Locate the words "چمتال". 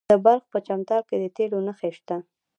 0.67-1.01